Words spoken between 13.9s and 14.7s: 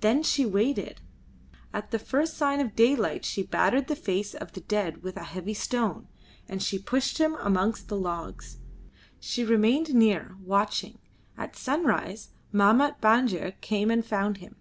and found him.